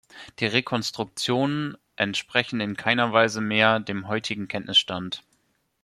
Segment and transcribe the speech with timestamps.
[0.39, 5.23] Die Rekonstruktionen entsprechen in keiner Weise mehr dem heutigen Kenntnisstand.